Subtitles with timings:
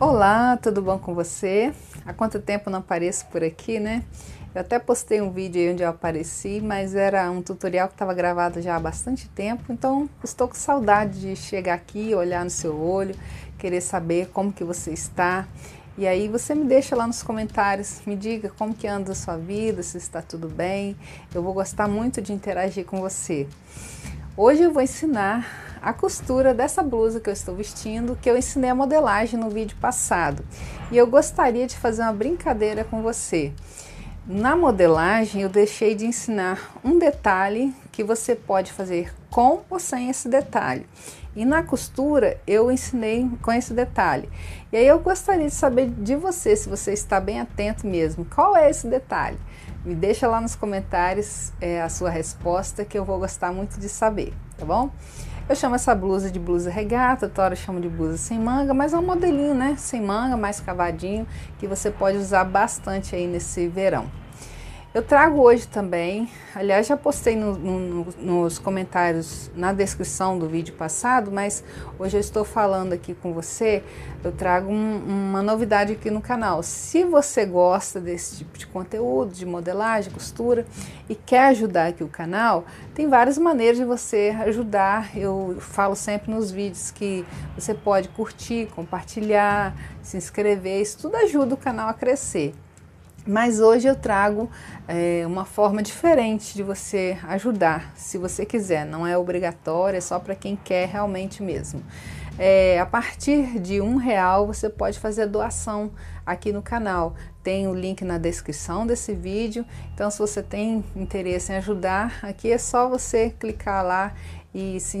[0.00, 1.74] Olá, tudo bom com você?
[2.06, 4.02] Há quanto tempo não apareço por aqui, né?
[4.54, 8.14] Eu até postei um vídeo aí onde eu apareci, mas era um tutorial que estava
[8.14, 12.80] gravado já há bastante tempo, então estou com saudade de chegar aqui, olhar no seu
[12.80, 13.14] olho,
[13.58, 15.46] querer saber como que você está.
[15.98, 19.36] E aí você me deixa lá nos comentários, me diga como que anda a sua
[19.36, 20.96] vida, se está tudo bem.
[21.34, 23.46] Eu vou gostar muito de interagir com você.
[24.34, 28.70] Hoje eu vou ensinar a costura dessa blusa que eu estou vestindo, que eu ensinei
[28.70, 30.44] a modelagem no vídeo passado.
[30.90, 33.52] E eu gostaria de fazer uma brincadeira com você.
[34.26, 40.10] Na modelagem eu deixei de ensinar um detalhe que você pode fazer com ou sem
[40.10, 40.86] esse detalhe.
[41.34, 44.28] E na costura eu ensinei com esse detalhe.
[44.72, 48.56] E aí eu gostaria de saber de você, se você está bem atento mesmo, qual
[48.56, 49.38] é esse detalhe?
[49.84, 53.88] Me deixa lá nos comentários é, a sua resposta que eu vou gostar muito de
[53.88, 54.90] saber, tá bom?
[55.50, 58.96] Eu chamo essa blusa de blusa regata, Tora chama de blusa sem manga, mas é
[58.96, 59.74] um modelinho, né?
[59.76, 61.26] Sem manga, mais cavadinho,
[61.58, 64.19] que você pode usar bastante aí nesse verão.
[64.92, 70.74] Eu trago hoje também, aliás, já postei no, no, nos comentários na descrição do vídeo
[70.74, 71.62] passado, mas
[71.96, 73.84] hoje eu estou falando aqui com você.
[74.24, 74.96] Eu trago um,
[75.30, 76.60] uma novidade aqui no canal.
[76.64, 80.66] Se você gosta desse tipo de conteúdo, de modelagem, costura
[81.08, 85.16] e quer ajudar aqui o canal, tem várias maneiras de você ajudar.
[85.16, 87.24] Eu falo sempre nos vídeos que
[87.56, 92.52] você pode curtir, compartilhar, se inscrever, isso tudo ajuda o canal a crescer.
[93.26, 94.50] Mas hoje eu trago
[94.88, 98.86] é, uma forma diferente de você ajudar, se você quiser.
[98.86, 101.82] Não é obrigatório, é só para quem quer realmente mesmo.
[102.38, 105.90] É, a partir de um real você pode fazer doação
[106.24, 107.14] aqui no canal.
[107.42, 109.66] Tem o link na descrição desse vídeo.
[109.92, 114.14] Então, se você tem interesse em ajudar, aqui é só você clicar lá
[114.54, 114.98] e se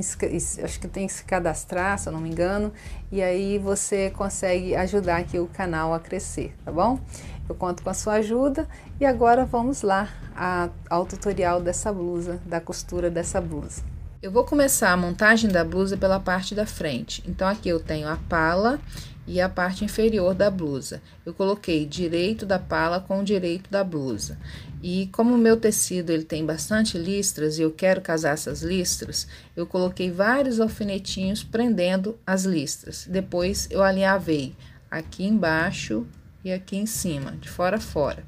[0.62, 2.72] acho que tem que se cadastrar, se eu não me engano,
[3.10, 7.00] e aí você consegue ajudar aqui o canal a crescer, tá bom?
[7.48, 8.68] Eu conto com a sua ajuda
[9.00, 13.82] e agora vamos lá a, ao tutorial dessa blusa, da costura dessa blusa.
[14.22, 17.24] Eu vou começar a montagem da blusa pela parte da frente.
[17.26, 18.78] Então, aqui eu tenho a pala
[19.26, 21.00] e a parte inferior da blusa.
[21.24, 24.38] Eu coloquei direito da pala com direito da blusa.
[24.82, 29.26] E como o meu tecido ele tem bastante listras e eu quero casar essas listras,
[29.54, 33.06] eu coloquei vários alfinetinhos prendendo as listras.
[33.08, 34.54] Depois eu alinhavei
[34.90, 36.06] aqui embaixo
[36.42, 38.24] e aqui em cima, de fora a fora.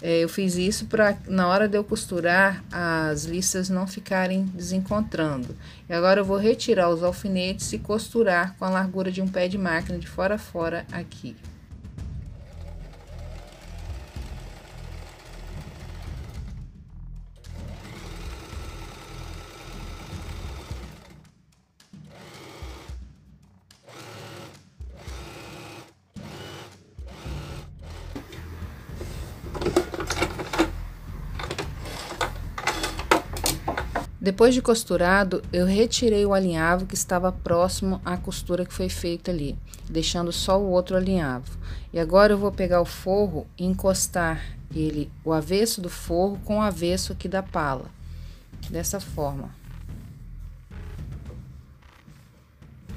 [0.00, 5.54] É, eu fiz isso para, na hora de eu costurar, as listas não ficarem desencontrando.
[5.88, 9.46] E agora eu vou retirar os alfinetes e costurar com a largura de um pé
[9.46, 11.36] de máquina de fora a fora aqui.
[34.42, 39.30] Depois de costurado, eu retirei o alinhavo que estava próximo à costura que foi feita
[39.30, 39.56] ali,
[39.88, 41.56] deixando só o outro alinhavo.
[41.92, 44.42] E agora eu vou pegar o forro e encostar
[44.74, 47.88] ele, o avesso do forro com o avesso aqui da pala,
[48.68, 49.48] dessa forma.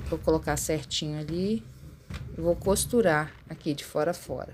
[0.09, 1.63] Vou colocar certinho ali
[2.35, 4.51] e vou costurar aqui de fora a fora.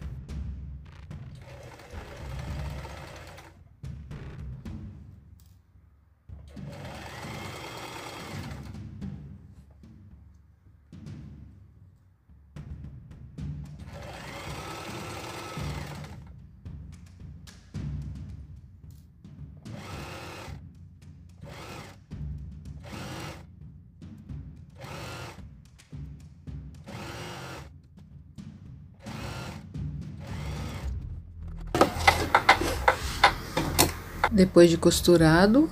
[34.32, 35.70] Depois de costurado,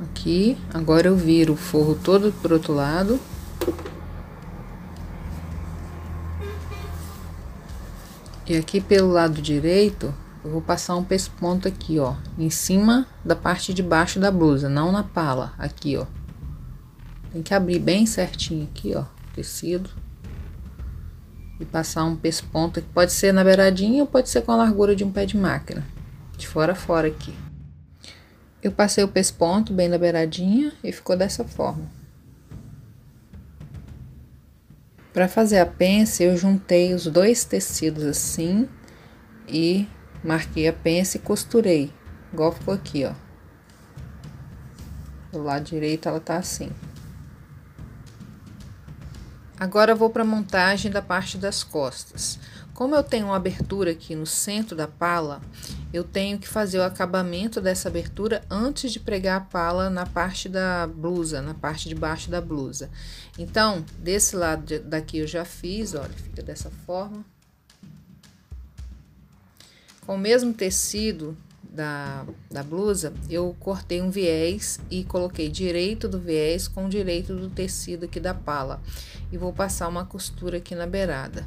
[0.00, 3.20] aqui, agora eu viro o forro todo pro outro lado.
[8.46, 13.36] E aqui pelo lado direito, eu vou passar um pesponto aqui, ó, em cima da
[13.36, 16.06] parte de baixo da blusa, não na pala, aqui, ó.
[17.30, 19.04] Tem que abrir bem certinho aqui, ó,
[19.34, 19.90] tecido.
[21.60, 24.96] E passar um pesponto, que pode ser na beiradinha ou pode ser com a largura
[24.96, 25.84] de um pé de máquina.
[26.38, 27.34] De fora a fora aqui.
[28.62, 31.88] Eu passei o pesponto bem na beiradinha e ficou dessa forma.
[35.12, 38.68] Para fazer a pence, eu juntei os dois tecidos assim
[39.48, 39.86] e
[40.22, 41.92] marquei a pence e costurei,
[42.32, 43.12] igual ficou aqui, ó.
[45.32, 46.70] Do lado direito ela tá assim.
[49.60, 52.38] Agora vou para a montagem da parte das costas.
[52.72, 55.42] Como eu tenho uma abertura aqui no centro da pala,
[55.92, 60.48] eu tenho que fazer o acabamento dessa abertura antes de pregar a pala na parte
[60.48, 62.88] da blusa, na parte de baixo da blusa.
[63.36, 67.24] Então, desse lado daqui eu já fiz, olha, fica dessa forma.
[70.06, 71.36] Com o mesmo tecido
[71.78, 77.48] da, da blusa, eu cortei um viés e coloquei direito do viés com direito do
[77.48, 78.82] tecido aqui da pala.
[79.30, 81.46] E vou passar uma costura aqui na beirada.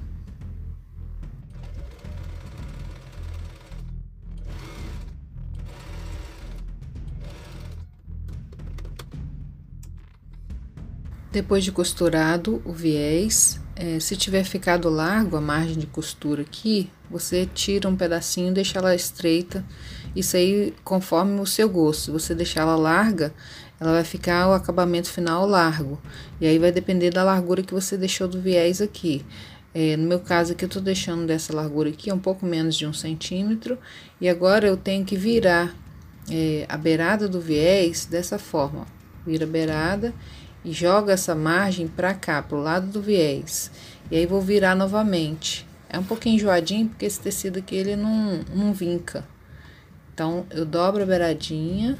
[11.29, 16.89] Depois de costurado o viés, é, se tiver ficado largo a margem de costura aqui,
[17.09, 19.65] você tira um pedacinho e deixa ela estreita.
[20.15, 22.05] Isso aí conforme o seu gosto.
[22.05, 23.33] Se você deixar ela larga,
[23.79, 25.99] ela vai ficar o acabamento final largo.
[26.39, 29.25] E aí vai depender da largura que você deixou do viés aqui.
[29.73, 32.85] É, no meu caso aqui, eu tô deixando dessa largura aqui, um pouco menos de
[32.85, 33.77] um centímetro.
[34.19, 35.73] E agora eu tenho que virar
[36.29, 38.85] é, a beirada do viés dessa forma.
[39.25, 40.13] Vira a beirada
[40.63, 43.71] e joga essa margem para cá, pro lado do viés.
[44.11, 45.65] E aí vou virar novamente.
[45.89, 49.25] É um pouquinho enjoadinho, porque esse tecido aqui, ele não, não vinca.
[50.21, 51.97] Então, eu dobro a beiradinha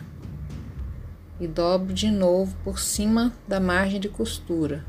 [1.40, 4.86] e dobro de novo por cima da margem de costura.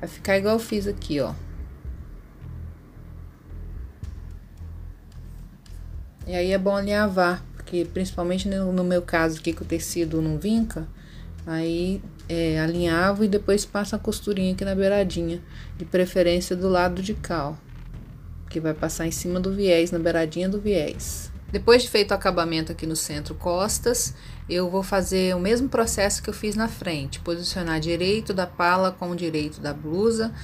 [0.00, 1.32] Vai ficar igual eu fiz aqui, ó.
[6.26, 10.36] E aí é bom alinhavar, porque principalmente no, meu caso aqui que o tecido não
[10.36, 10.88] vinca,
[11.46, 15.40] aí é, alinhavo e depois passo a costurinha aqui na beiradinha,
[15.78, 17.54] de preferência do lado de cá, ó,
[18.50, 21.32] que vai passar em cima do viés, na beiradinha do viés.
[21.54, 24.12] Depois de feito o acabamento aqui no centro costas,
[24.50, 28.90] eu vou fazer o mesmo processo que eu fiz na frente, posicionar direito da pala
[28.90, 30.34] com o direito da blusa,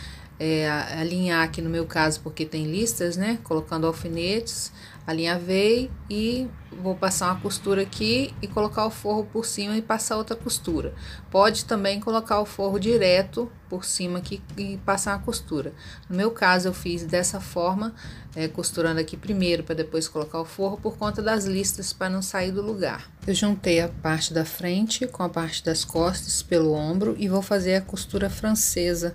[0.41, 3.39] é, alinhar aqui no meu caso, porque tem listas, né?
[3.45, 4.73] Colocando alfinetes,
[5.07, 6.49] alinhavei e
[6.83, 10.95] vou passar uma costura aqui e colocar o forro por cima e passar outra costura.
[11.31, 15.75] Pode também colocar o forro direto por cima aqui e passar uma costura.
[16.09, 17.95] No meu caso, eu fiz dessa forma,
[18.35, 22.23] é, costurando aqui primeiro para depois colocar o forro por conta das listas para não
[22.23, 23.11] sair do lugar.
[23.27, 27.43] Eu juntei a parte da frente com a parte das costas pelo ombro e vou
[27.43, 29.15] fazer a costura francesa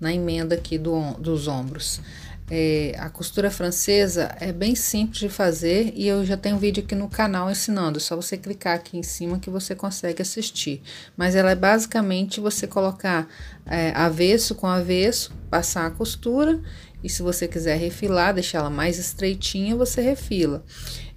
[0.00, 2.00] na emenda aqui do, dos ombros.
[2.48, 6.84] É, a costura francesa é bem simples de fazer e eu já tenho um vídeo
[6.84, 7.98] aqui no canal ensinando.
[7.98, 10.80] É só você clicar aqui em cima que você consegue assistir.
[11.16, 13.26] Mas ela é basicamente você colocar
[13.66, 16.60] é, avesso com avesso, passar a costura
[17.02, 20.64] e se você quiser refilar, deixar ela mais estreitinha, você refila.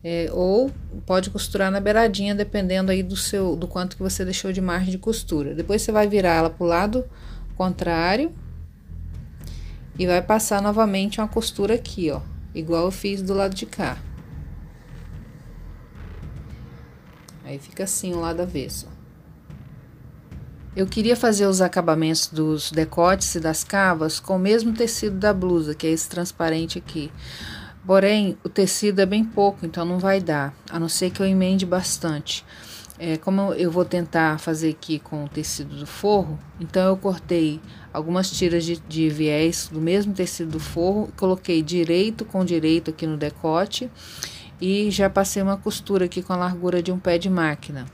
[0.03, 0.71] É, ou
[1.05, 4.89] pode costurar na beiradinha, dependendo aí do seu do quanto que você deixou de margem
[4.89, 5.53] de costura.
[5.53, 7.05] Depois você vai virar ela para o lado
[7.55, 8.33] contrário
[9.99, 12.21] e vai passar novamente uma costura aqui, ó,
[12.55, 13.97] igual eu fiz do lado de cá.
[17.43, 18.87] Aí fica assim o lado avesso.
[20.73, 25.33] Eu queria fazer os acabamentos dos decotes e das cavas com o mesmo tecido da
[25.33, 27.11] blusa, que é esse transparente aqui.
[27.85, 31.25] Porém, o tecido é bem pouco, então não vai dar, a não ser que eu
[31.25, 32.45] emende bastante.
[33.01, 37.61] É, como eu vou tentar fazer aqui com o tecido do forro, então eu cortei
[37.93, 43.07] algumas tiras de, de viés do mesmo tecido do forro, coloquei direito com direito aqui
[43.07, 43.89] no decote
[44.59, 47.85] e já passei uma costura aqui com a largura de um pé de máquina.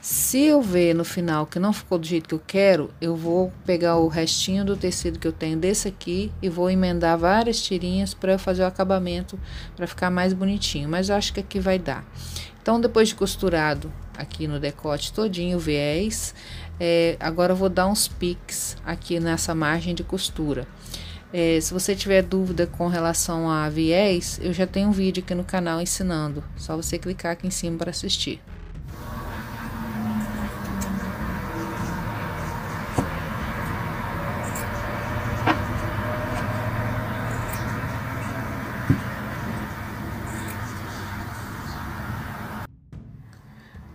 [0.00, 3.52] Se eu ver no final que não ficou do jeito que eu quero, eu vou
[3.64, 8.12] pegar o restinho do tecido que eu tenho desse aqui e vou emendar várias tirinhas
[8.12, 9.38] para fazer o acabamento
[9.76, 12.04] para ficar mais bonitinho, mas eu acho que aqui vai dar.
[12.60, 16.34] Então, depois de costurado aqui no decote todinho o viés,
[16.80, 20.66] é, agora eu vou dar uns piques aqui nessa margem de costura.
[21.32, 25.34] É, se você tiver dúvida com relação a viés, eu já tenho um vídeo aqui
[25.34, 26.44] no canal ensinando.
[26.56, 28.40] Só você clicar aqui em cima para assistir.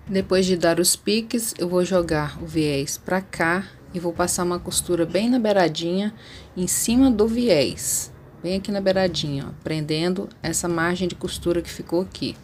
[0.09, 4.45] Depois de dar os piques, eu vou jogar o viés para cá e vou passar
[4.45, 6.13] uma costura bem na beiradinha,
[6.55, 8.09] em cima do viés.
[8.41, 12.37] Bem aqui na beiradinha, ó, prendendo essa margem de costura que ficou aqui.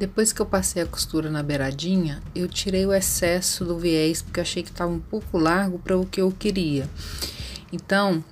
[0.00, 4.40] Depois que eu passei a costura na beiradinha, eu tirei o excesso do viés porque
[4.40, 6.88] achei que estava um pouco largo para o que eu queria.
[7.70, 8.24] Então,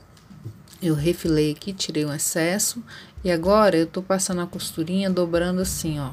[0.80, 2.80] Eu refilei aqui, tirei o excesso
[3.24, 6.12] e agora eu tô passando a costurinha dobrando assim, ó.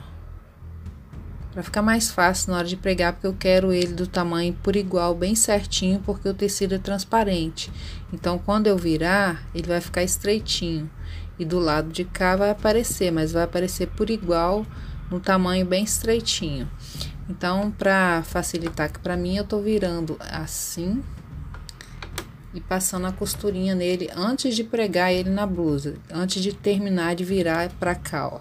[1.53, 4.75] Pra ficar mais fácil na hora de pregar, porque eu quero ele do tamanho por
[4.75, 7.71] igual, bem certinho, porque o tecido é transparente.
[8.11, 10.89] Então, quando eu virar, ele vai ficar estreitinho.
[11.37, 14.65] E do lado de cá vai aparecer, mas vai aparecer por igual,
[15.09, 16.69] no tamanho bem estreitinho.
[17.29, 21.03] Então, para facilitar aqui para mim, eu tô virando assim
[22.53, 27.25] e passando a costurinha nele antes de pregar ele na blusa, antes de terminar de
[27.25, 28.39] virar para cá, ó.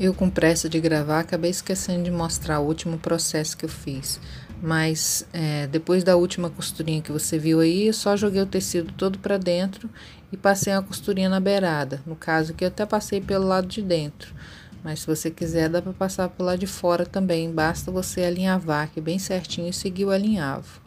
[0.00, 4.18] Eu com pressa de gravar acabei esquecendo de mostrar o último processo que eu fiz,
[4.60, 8.92] mas é, depois da última costurinha que você viu aí, eu só joguei o tecido
[8.94, 9.88] todo para dentro
[10.32, 12.02] e passei uma costurinha na beirada.
[12.06, 14.34] No caso aqui eu até passei pelo lado de dentro,
[14.84, 18.84] mas se você quiser dá para passar pelo lado de fora também, basta você alinhavar
[18.84, 20.82] aqui bem certinho e seguir o alinhavo.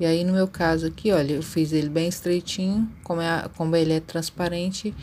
[0.00, 3.76] E aí, no meu caso aqui, olha, eu fiz ele bem estreitinho, como, é, como
[3.76, 4.94] ele é transparente,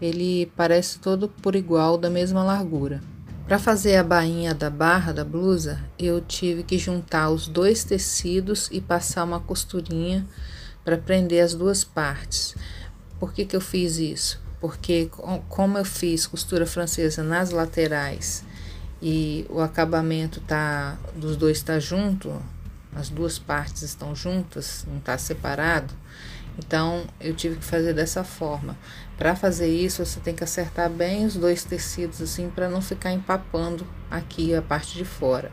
[0.00, 3.02] ele parece todo por igual, da mesma largura.
[3.46, 8.68] Para fazer a bainha da barra da blusa, eu tive que juntar os dois tecidos
[8.72, 10.26] e passar uma costurinha
[10.84, 12.56] para prender as duas partes.
[13.18, 14.40] Por que, que eu fiz isso?
[14.60, 15.10] Porque
[15.48, 18.44] como eu fiz costura francesa nas laterais
[19.00, 22.30] e o acabamento tá dos dois tá junto,
[22.94, 25.94] as duas partes estão juntas, não está separado.
[26.58, 28.76] Então eu tive que fazer dessa forma.
[29.16, 33.12] Para fazer isso, você tem que acertar bem os dois tecidos assim para não ficar
[33.12, 35.50] empapando aqui a parte de fora.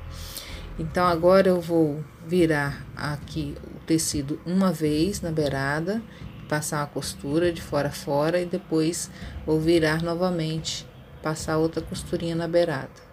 [0.79, 6.01] Então agora eu vou virar aqui o tecido uma vez na beirada,
[6.47, 9.09] passar a costura de fora a fora e depois
[9.45, 10.85] vou virar novamente,
[11.21, 13.06] passar outra costurinha na beirada.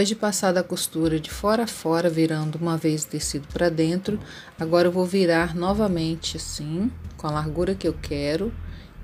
[0.00, 3.68] Depois de passar da costura de fora a fora, virando uma vez o tecido para
[3.68, 4.18] dentro,
[4.58, 8.50] agora eu vou virar novamente assim, com a largura que eu quero,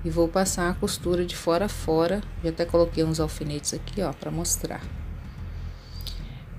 [0.03, 2.19] e vou passar a costura de fora a fora.
[2.43, 4.81] Já até coloquei uns alfinetes aqui, ó, para mostrar.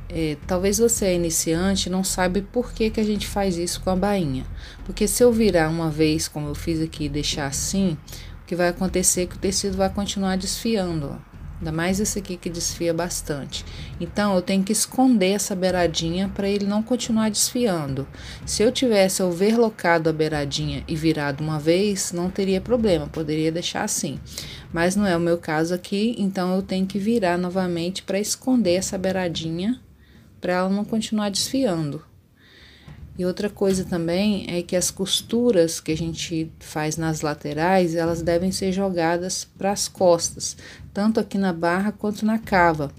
[0.09, 3.91] É, talvez você é iniciante não sabe por que, que a gente faz isso com
[3.91, 4.47] a bainha.
[4.85, 7.99] Porque se eu virar uma vez, como eu fiz aqui, e deixar assim,
[8.45, 11.28] o que vai acontecer é que o tecido vai continuar desfiando, ó.
[11.59, 13.65] Ainda mais esse aqui que desfia bastante.
[14.01, 18.07] Então, eu tenho que esconder essa beiradinha para ele não continuar desfiando.
[18.47, 23.83] Se eu tivesse overlocado a beiradinha e virado uma vez, não teria problema, poderia deixar
[23.83, 24.21] assim.
[24.73, 28.75] Mas não é o meu caso aqui, então eu tenho que virar novamente para esconder
[28.75, 29.81] essa beiradinha
[30.41, 32.05] para ela não continuar desfiando.
[33.19, 38.23] E outra coisa também é que as costuras que a gente faz nas laterais, elas
[38.23, 40.57] devem ser jogadas para as costas,
[40.99, 42.91] tanto aqui na barra quanto na cava,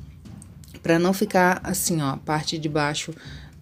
[0.81, 3.13] para não ficar assim, ó, a parte de baixo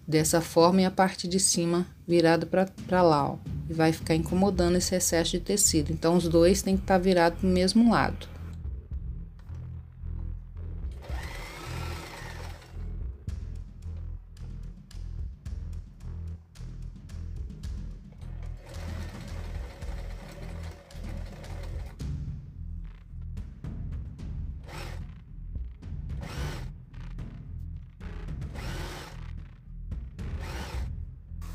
[0.06, 3.36] dessa forma e a parte de cima virada para lá, ó,
[3.68, 5.92] e vai ficar incomodando esse excesso de tecido.
[5.92, 8.28] Então os dois tem que estar tá virados para o mesmo lado.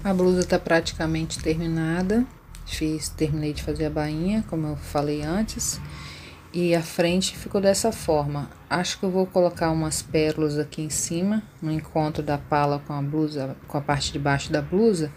[0.03, 2.25] A blusa tá praticamente terminada.
[2.65, 5.79] Fiz, terminei de fazer a bainha, como eu falei antes.
[6.51, 8.49] E a frente ficou dessa forma.
[8.69, 12.91] Acho que eu vou colocar umas pérolas aqui em cima, no encontro da pala com
[12.91, 15.09] a blusa, com a parte de baixo da blusa,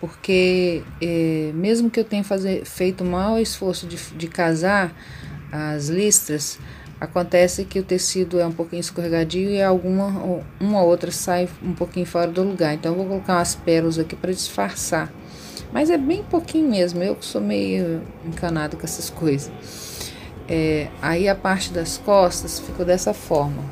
[0.00, 4.92] porque eh, mesmo que eu tenha fazer, feito o maior esforço de, de casar
[5.52, 6.58] as listras,
[6.98, 10.08] Acontece que o tecido é um pouquinho escorregadio e alguma
[10.58, 12.72] uma ou outra sai um pouquinho fora do lugar.
[12.72, 15.12] Então eu vou colocar umas pérolas aqui para disfarçar.
[15.72, 17.02] Mas é bem pouquinho mesmo.
[17.02, 19.52] Eu sou meio encanado com essas coisas.
[20.48, 23.62] É, aí a parte das costas ficou dessa forma.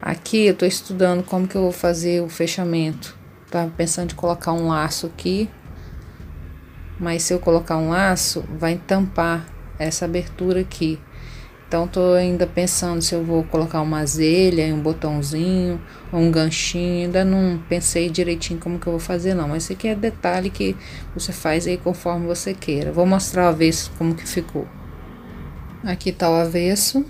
[0.00, 3.19] Aqui eu estou estudando como que eu vou fazer o fechamento
[3.50, 5.50] Tava pensando em colocar um laço aqui,
[7.00, 9.44] mas se eu colocar um laço, vai tampar
[9.78, 11.00] essa abertura aqui.
[11.66, 15.80] Então tô ainda pensando se eu vou colocar uma azelha, um botãozinho,
[16.12, 17.06] um ganchinho.
[17.06, 20.50] Ainda não pensei direitinho como que eu vou fazer não, mas isso aqui é detalhe
[20.50, 20.76] que
[21.14, 22.92] você faz aí conforme você queira.
[22.92, 24.66] Vou mostrar o avesso como que ficou.
[25.84, 27.04] Aqui tá o avesso.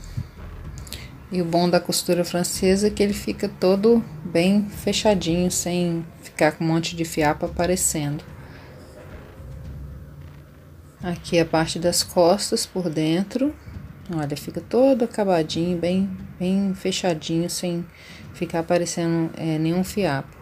[1.33, 6.05] E o bom da costura francesa é que ele fica todo bem fechadinho, sem
[6.41, 8.25] ficar com um monte de fiapo aparecendo.
[11.03, 13.55] Aqui a parte das costas por dentro.
[14.15, 17.85] Olha, fica todo acabadinho, bem, bem fechadinho, sem
[18.33, 20.35] ficar aparecendo é, nenhum fiapo.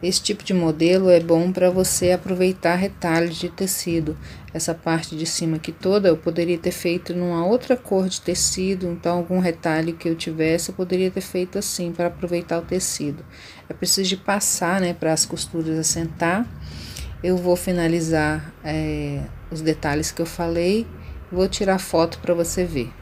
[0.00, 4.16] Esse tipo de modelo é bom para você aproveitar retalhos de tecido.
[4.54, 8.86] Essa parte de cima aqui toda eu poderia ter feito numa outra cor de tecido,
[8.86, 13.24] então algum retalho que eu tivesse eu poderia ter feito assim para aproveitar o tecido.
[13.68, 16.46] É preciso de passar, né, para as costuras assentar.
[17.22, 20.86] Eu vou finalizar é, os detalhes que eu falei,
[21.32, 22.92] vou tirar foto para você ver.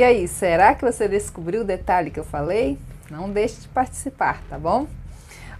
[0.00, 2.78] E aí, será que você descobriu o detalhe que eu falei?
[3.10, 4.86] Não deixe de participar, tá bom?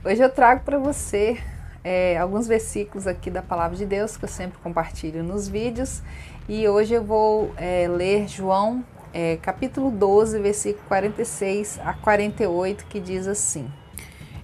[0.03, 1.37] Hoje eu trago para você
[1.85, 6.01] é, alguns versículos aqui da Palavra de Deus que eu sempre compartilho nos vídeos
[6.49, 8.83] e hoje eu vou é, ler João
[9.13, 13.71] é, capítulo 12, versículo 46 a 48, que diz assim: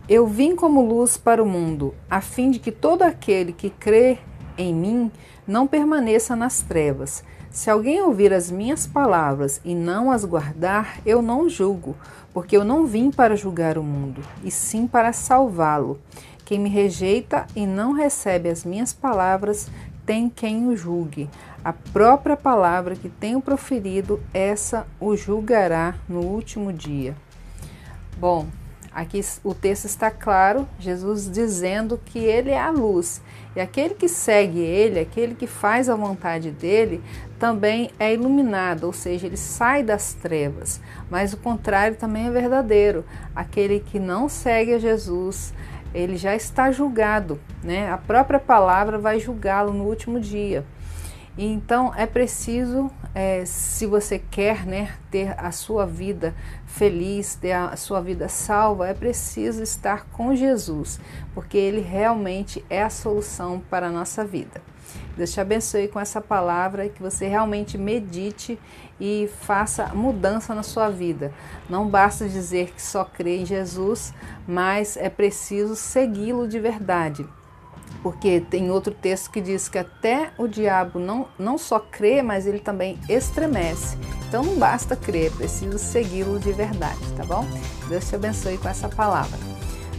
[0.07, 4.19] Eu vim como luz para o mundo, a fim de que todo aquele que crê
[4.59, 5.11] em mim
[5.47, 7.25] não permaneça nas trevas.
[7.57, 11.97] Se alguém ouvir as minhas palavras e não as guardar, eu não julgo,
[12.31, 15.99] porque eu não vim para julgar o mundo, e sim para salvá-lo.
[16.45, 19.71] Quem me rejeita e não recebe as minhas palavras,
[20.05, 21.31] tem quem o julgue.
[21.65, 27.17] A própria palavra que tenho proferido, essa o julgará no último dia.
[28.19, 28.49] Bom,
[28.97, 33.21] Aqui o texto está claro, Jesus dizendo que ele é a luz.
[33.55, 37.03] E aquele que segue ele, aquele que faz a vontade dele,
[37.39, 40.81] também é iluminado, ou seja, ele sai das trevas.
[41.11, 43.05] Mas o contrário também é verdadeiro.
[43.35, 45.53] Aquele que não segue a Jesus,
[45.93, 47.91] ele já está julgado, né?
[47.93, 50.65] A própria palavra vai julgá-lo no último dia.
[51.39, 57.77] Então é preciso, é, se você quer né, ter a sua vida feliz, ter a
[57.77, 60.99] sua vida salva, é preciso estar com Jesus,
[61.35, 64.63] porque Ele realmente é a solução para a nossa vida.
[65.15, 68.59] Deus te abençoe com essa palavra e que você realmente medite
[68.99, 71.35] e faça mudança na sua vida.
[71.69, 74.15] Não basta dizer que só crê em Jesus,
[74.49, 77.27] mas é preciso segui-lo de verdade
[78.07, 82.47] porque tem outro texto que diz que até o diabo não, não só crê, mas
[82.47, 83.99] ele também estremece.
[84.29, 87.45] Então não basta crer, preciso segui-lo de verdade, tá bom?
[87.89, 89.37] Deus te abençoe com essa palavra.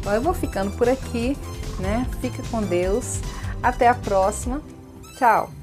[0.06, 1.38] Bom, eu vou ficando por aqui,
[1.82, 2.08] né?
[2.22, 3.20] Fica com Deus.
[3.62, 4.62] Até a próxima.
[5.18, 5.57] Tchau!